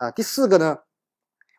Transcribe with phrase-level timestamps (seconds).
[0.00, 0.82] 啊，第四个呢，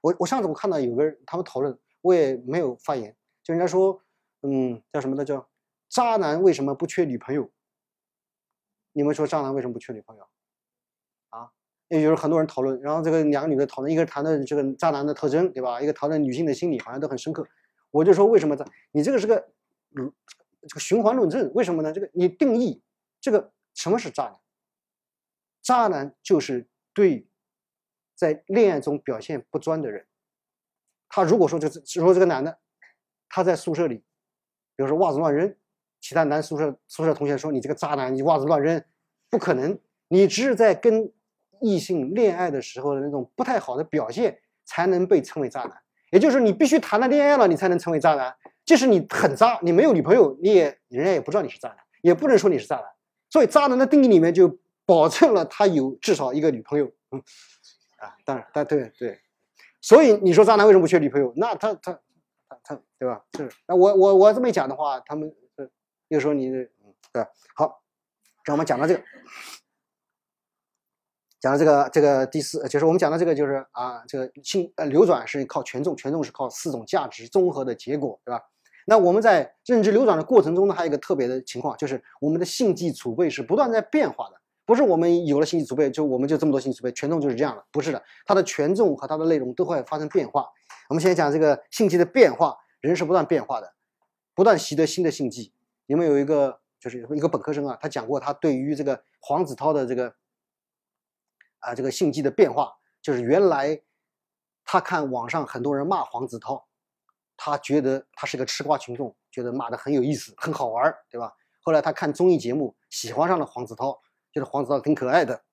[0.02, 4.02] 我我上次我看到有个人他们讨论，我也没有发言，就人家说，
[4.42, 5.48] 嗯，叫什么的叫
[5.88, 7.52] 渣男为什么不缺女朋友？
[8.94, 10.28] 你们说渣男为什么不缺女朋友？
[11.30, 11.52] 啊，
[11.90, 15.80] 也就是很多人讨论，然后这个两个女的讨论，一个谈的这个渣男的特征，对吧？
[15.80, 17.48] 一个讨论女性的心理，好像都很深刻。
[17.92, 19.36] 我就说为什么这你这个是个
[19.96, 20.12] 嗯
[20.68, 21.52] 这个循环论证？
[21.54, 21.94] 为什么呢？
[21.94, 22.82] 这个你定义
[23.20, 24.40] 这个什么是渣男？
[25.62, 27.28] 渣男就是对
[28.22, 30.06] 在恋爱中表现不专的人。
[31.10, 32.56] 他如果说就是说这个男的
[33.28, 33.96] 他在宿舍里，
[34.76, 35.52] 比如说袜子乱扔。
[36.00, 38.84] 其他男宿舍宿舍同学说：“你这个渣男，你袜子乱扔，
[39.30, 39.78] 不可能。
[40.08, 41.12] 你只是在跟
[41.62, 45.82] 异性恋爱的时候的那种不太好的表现，才能被称为渣男。
[46.12, 48.36] 也就是你必须谈了恋爱了，你才能成为渣男。
[48.66, 52.86] 即使你很渣，你没有女朋友，你也人家也不知道你是渣男，也不能说你是渣男。
[53.32, 56.92] 所以渣男的定义里面就保证了他有至少一个女朋友。
[57.12, 57.22] 嗯，
[58.02, 59.20] 啊，当然，但对对，
[59.80, 61.32] 所以你说渣男为什么不缺女朋友？
[61.38, 62.00] 那他他
[62.50, 63.24] 他他对吧？
[63.38, 65.34] 是那我我我这么一讲的话，他们。
[66.12, 66.70] 又说你，嗯，
[67.14, 67.82] 对，好，
[68.44, 69.02] 让我们讲到这个，
[71.40, 78.44] 讲到这个，这个第四，就是我们讲到这个，就是啊，这个性呃流转是靠权重，权重是靠四种价值综合的结果，对吧？
[78.88, 84.42] 那我们在认知流转的过程中呢，还有一个特别的情况，就是我们的性技储备是不断在变化的，
[84.72, 90.48] 不是我们有了信息储备就我们就这么多信息储备，权重就是这样的，不是的，它的权重和它的内容都会发生变化。
[90.88, 93.74] 我们现在讲这个信息的变化，人是不断变化的，
[94.34, 95.52] 不断习得新的信息。
[95.88, 100.16] 你们有一个就是一个本科生啊，他讲过他对于这个黄子韬的这个
[101.60, 103.78] 啊这个性技的变化，就是原来
[104.64, 106.64] 他看网上很多人骂黄子韬，
[107.36, 111.34] 他觉得他是个吃瓜群众，觉得骂的很有意思，很好玩，对吧？
[111.62, 114.00] 后来他看综艺节目，喜欢上了黄子韬，
[114.34, 115.44] 觉得黄子韬挺可爱的，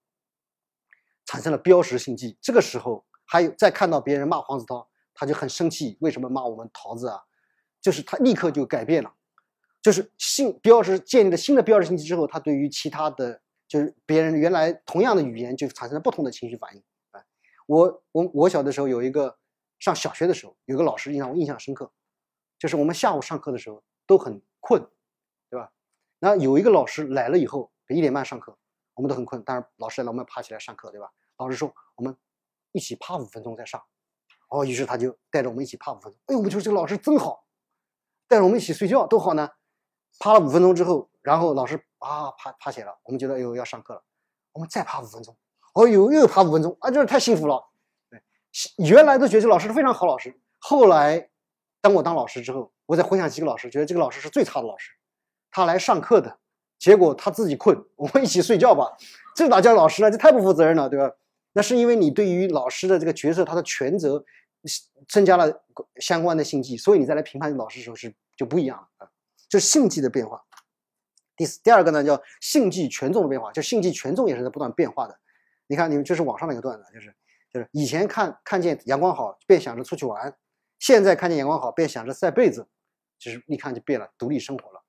[1.25, 2.39] 产生了标识性技。
[2.41, 7.21] 这个时候还有再看到别人骂黄子韬，他就很生气，为什么骂我们桃子啊？
[7.81, 9.15] 就是他立刻就改变了。
[9.81, 16.83] 就是性标识建立了新的标识信息之后，他对于其他的，就是别人原来同样的语言，就产生了不同的情绪反应。
[17.13, 17.23] 啊，
[17.67, 19.39] 我我我小的时候有一个
[19.79, 21.91] 上小学的时候，有个老师让我印象深刻，
[22.59, 24.85] 就是我们下午上课的时候都很困，
[25.49, 25.71] 对吧？
[26.19, 28.59] 然后有一个老师来了以后，一点半上课，
[28.99, 31.09] 我们都很困，但是老师来了，我们爬起来上课，对吧？
[31.37, 32.17] 老师说我们
[32.73, 33.81] 一起趴五分钟再上，
[34.49, 36.21] 哦，于是他就带着我们一起趴五分钟。
[36.27, 37.45] 哎呦，我们觉得这个老师真好，
[38.27, 39.49] 带着我们一起睡觉多好呢。
[40.19, 44.03] 趴了五分钟之后，然后老师啊趴趴起来了，我们觉得哎呦要上课了，
[44.51, 45.37] 我们再趴五分钟，
[45.75, 47.71] 哦呦又趴五分钟啊，这是太幸福了。
[48.11, 48.21] 对，
[48.79, 51.31] 原来都觉得这老师是非常好老师，后来
[51.81, 54.91] 当我当老师之后，我再回想几个老师，觉得这个老师是最差的老师。
[55.53, 56.41] 他来上课的
[56.79, 58.97] 结果他自己困，我们一起睡觉吧，
[59.35, 60.11] 这哪叫老师呢？
[60.11, 61.13] 这太不负责任了，对吧？
[61.53, 64.25] 那是因为你对于老师的这个角色，他的权责
[65.09, 65.65] 增加了
[65.97, 69.11] 相关的信息，所以你再来评判老师的时候是就不一样了啊。
[69.49, 70.45] 就是性技的变化，
[71.37, 75.19] 第四第二个呢叫性技权重的变化，就性技权重也是在不断变化的。
[75.67, 77.15] 你看，你们就是网上的一个段子，就是
[77.53, 80.37] 就是以前看看见阳光好便想着出去玩，
[80.79, 82.69] 现在看见阳光好便想着晒被子，
[83.19, 84.83] 就是一看就变了，独立生活了。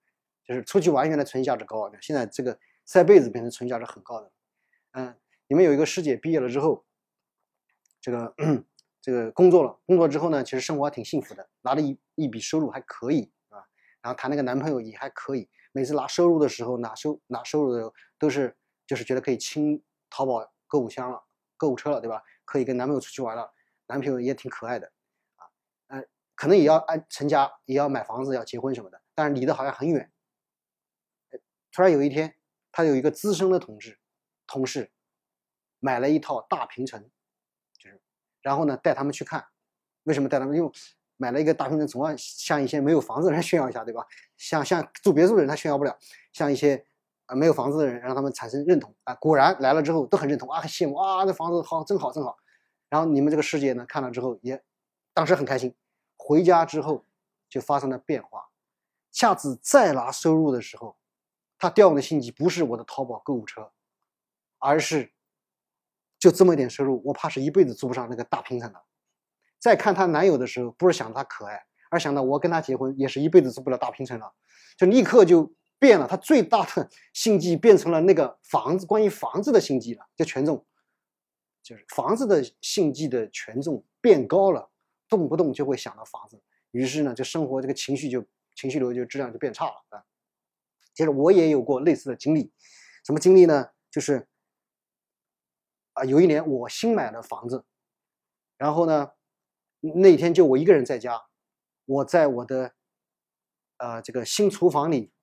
[0.49, 4.31] 就是出去玩原来存价值高啊，现在这个晒被子变成存价值很高的。
[4.93, 5.15] 嗯，
[5.47, 6.83] 你们有一个师姐毕业了之后，
[8.01, 8.33] 这个
[8.99, 13.61] 这个工作了，工作之后呢，其实生活还挺幸福的，拿了一一笔收入还可以啊。
[14.01, 18.57] 然后谈那个男朋友也还可以，每次拿收入的时候拿收拿收入的时候都是
[18.87, 21.23] 就是觉得可以清淘宝购物箱了，
[21.57, 22.23] 购物车了，对吧？
[22.43, 23.53] 可以跟男朋友出去玩了，
[23.85, 24.91] 男朋友也挺可爱的，
[25.35, 25.45] 啊，
[25.89, 30.11] 嗯，可能也要按成家，也要买房子，要结婚什么的，但是离得好像很远。
[31.71, 32.35] 突然有一天，
[32.71, 33.99] 他有一个资深的同志，
[34.47, 34.91] 同事
[35.79, 37.01] 买了一套大平层，
[37.77, 38.01] 就是，
[38.41, 39.45] 然后呢带他们去看，
[40.03, 40.55] 为什么带他们？
[40.55, 40.71] 因为
[41.17, 44.05] 买了一个大平层，总要向一些没有房子的人 炫耀一下，对吧？
[44.37, 45.97] 像像住别墅的人他炫耀不了，
[46.33, 46.85] 像一些
[47.25, 49.13] 啊没有房子的人，让他们产生认同啊。
[49.15, 52.37] 果然来了之后都很认同啊，很羡慕啊，这房子好，真好，真好。
[52.89, 54.63] 然后你们这个师姐呢，看了之后也
[55.13, 55.75] 当时很开心。
[56.17, 57.05] 回家之后
[57.49, 58.49] 就发生了变化，
[59.11, 60.97] 下次再拿收入的时候，
[61.59, 63.69] 他调用的信息不是我的淘宝购物车，
[64.57, 65.11] 而是
[66.17, 68.81] 就这么一点收入，我怕是一辈子租不上那个大平层的。
[69.59, 71.61] 再看她男友的时候，不是想她可爱，
[71.91, 74.33] 而想到我跟她结婚也是一辈子租不了大平层了，
[74.77, 76.07] 就立刻就变了。
[76.07, 80.65] 她最大的心计变成了那个房子，关于房子的心计了，就权重，
[81.61, 84.69] 就是房子的心计的权重变高了，
[85.09, 86.41] 动不动就会想到房子，
[86.71, 88.25] 于是呢，就生活这个情绪就
[88.55, 90.03] 情绪流就质量就变差了啊。
[90.99, 92.51] 其实我也有过类似的经历，
[93.05, 93.69] 什么经历呢？
[93.89, 94.27] 就是
[95.93, 97.63] 啊，有一年我新买了房子。
[98.57, 99.13] 然后呢，
[99.79, 101.21] 那天就我一个人在家，
[101.85, 102.73] 我在我的
[103.77, 105.13] 呃这个新厨房里，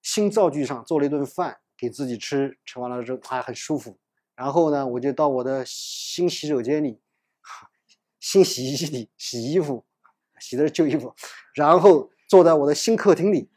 [0.00, 3.98] 新灶具上做了一顿饭给自己吃，吃完了之后还很舒服。
[4.34, 7.02] 然后呢，我就到我的新洗手间里，
[8.18, 9.84] 新洗衣机里洗衣服，
[10.40, 11.14] 洗的是旧衣服，
[11.54, 13.50] 然后坐在我的新客厅里，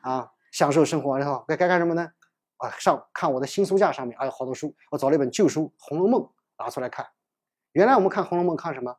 [0.00, 1.18] 啊，享受生活。
[1.18, 2.12] 然后该该干什么呢？
[2.58, 4.72] 啊，上看我的新书架上面，还有好多书。
[4.92, 6.20] 我找了一本旧书《红楼梦》，
[6.56, 7.04] 拿出来看。
[7.72, 8.96] 原来我们看《红楼梦》看什么？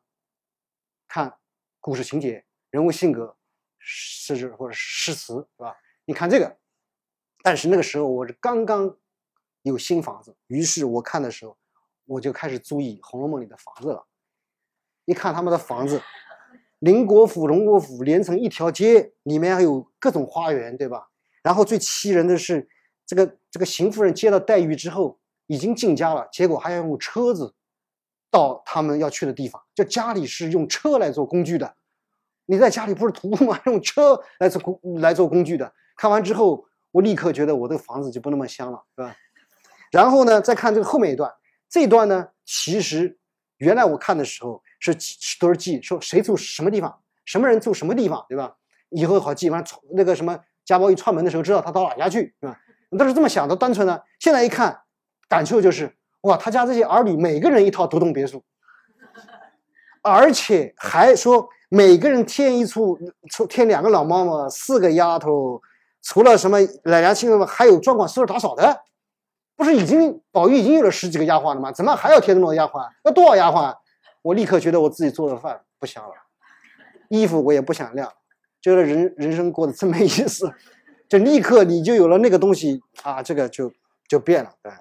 [1.08, 1.38] 看
[1.80, 3.34] 故事情节、人物性格、
[3.78, 5.74] 诗句或者诗词，是吧？
[6.04, 6.58] 你看这个。
[7.42, 8.94] 但是那个时候我是刚刚。
[9.62, 11.56] 有新房子，于是我看的时候，
[12.04, 14.06] 我就开始注意《红楼梦》里的房子了。
[15.06, 16.02] 一看他们的房子，
[16.80, 21.08] 宁国府、荣国府连成一条街，里面还有各种花园，对吧？
[21.44, 22.66] 然后最气人的是，
[23.06, 27.54] 这个这个邢夫人接到黛玉之后，已经进家了，结果还要用车子
[28.30, 31.76] 到他们要去的地方，就家里是用车来做工具的。
[32.46, 33.60] 你在家里不是徒步吗？
[33.66, 35.70] 用车来做工来做工具的。
[35.96, 39.14] 看完之后，我立刻觉得我这个房子就不那么香了，是吧？
[39.92, 41.30] 然后呢，再看这个后面一段，
[41.68, 43.18] 这一段呢，其实
[43.58, 44.96] 原来我看的时候是
[45.38, 48.56] 都是记说谁住什么地方，什么人住什么地方，对吧？
[48.90, 49.62] 以后好记，完
[49.92, 52.58] 那个什么家宝一串门的时候知道他到哪家去，是吧？
[52.98, 54.04] 都是这么想的，单纯的。
[54.20, 54.80] 现在一看，
[55.28, 58.42] 感受就是哇，他家这些儿女每个人一套独栋别墅，
[60.02, 62.98] 而且还说每个人添一处，
[63.48, 65.60] 添两个老妈妈，四个丫头，
[66.02, 68.82] 除了什么奶娘亲们，还有专管收拾打扫的。
[69.56, 71.70] 不是已经宝玉已经有了十几个丫鬟了吗？
[71.70, 72.88] 怎么还要添那么多丫鬟？
[73.04, 73.72] 要多少丫鬟？
[74.22, 76.14] 我立刻觉得我自己做的饭不香了，
[77.08, 78.12] 衣服我也不想晾，
[78.64, 80.50] 觉得人人生过得真没意思，
[81.06, 83.70] 就立刻你就有了那个东西啊，这个就
[84.08, 84.72] 就变了，对。